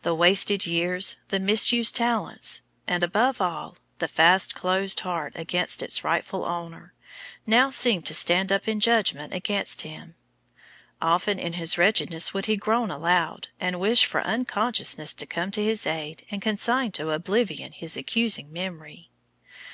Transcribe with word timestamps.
The 0.00 0.14
wasted 0.14 0.64
years, 0.64 1.16
the 1.28 1.38
misused 1.38 1.94
talents, 1.96 2.62
and 2.86 3.04
above 3.04 3.42
all, 3.42 3.76
the 3.98 4.08
fast 4.08 4.54
closed 4.54 5.00
heart 5.00 5.34
against 5.36 5.82
its 5.82 6.02
rightful 6.02 6.46
Owner, 6.46 6.94
now 7.46 7.68
seemed 7.68 8.06
to 8.06 8.14
stand 8.14 8.50
up 8.50 8.66
in 8.68 8.80
judgment 8.80 9.34
against 9.34 9.82
him. 9.82 10.14
Often 11.02 11.38
in 11.40 11.52
his 11.52 11.76
wretchedness 11.76 12.32
would 12.32 12.46
he 12.46 12.56
groan 12.56 12.90
aloud, 12.90 13.48
and 13.60 13.78
wish 13.78 14.06
for 14.06 14.22
unconsciousness 14.22 15.12
to 15.12 15.26
come 15.26 15.50
to 15.50 15.62
his 15.62 15.86
aid 15.86 16.24
and 16.30 16.40
consign 16.40 16.90
to 16.92 17.10
oblivion 17.10 17.72
his 17.72 17.98
accusing 17.98 18.50
memory. 18.54 19.10